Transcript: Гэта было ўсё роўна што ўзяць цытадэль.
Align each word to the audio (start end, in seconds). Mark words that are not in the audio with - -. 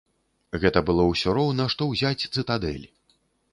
Гэта 0.63 0.81
было 0.87 1.05
ўсё 1.09 1.35
роўна 1.39 1.67
што 1.75 1.91
ўзяць 1.93 2.27
цытадэль. 2.35 2.85